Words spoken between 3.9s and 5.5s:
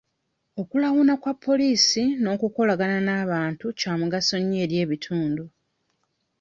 mugaso nnyo eri ebitundu.